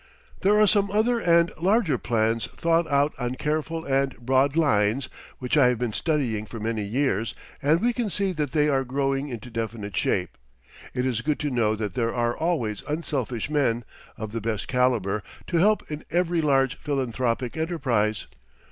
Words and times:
There 0.39 0.59
are 0.59 0.65
some 0.65 0.89
other 0.89 1.19
and 1.19 1.51
larger 1.61 1.99
plans 1.99 2.47
thought 2.47 2.87
out 2.87 3.13
on 3.19 3.35
careful 3.35 3.85
and 3.85 4.17
broad 4.17 4.55
lines, 4.55 5.09
which 5.37 5.55
I 5.57 5.67
have 5.67 5.77
been 5.77 5.93
studying 5.93 6.47
for 6.47 6.59
many 6.59 6.81
years, 6.83 7.35
and 7.61 7.79
we 7.79 7.93
can 7.93 8.09
see 8.09 8.31
that 8.31 8.51
they 8.51 8.67
are 8.67 8.83
growing 8.83 9.29
into 9.29 9.51
definite 9.51 9.95
shape. 9.95 10.39
It 10.95 11.05
is 11.05 11.21
good 11.21 11.37
to 11.41 11.51
know 11.51 11.75
that 11.75 11.93
there 11.93 12.15
are 12.15 12.35
always 12.35 12.81
unselfish 12.87 13.47
men, 13.47 13.85
of 14.17 14.31
the 14.31 14.41
best 14.41 14.67
calibre, 14.67 15.21
to 15.45 15.57
help 15.57 15.83
in 15.91 16.03
every 16.09 16.41
large 16.41 16.79
philanthropic 16.79 17.55
enterprise. 17.55 18.25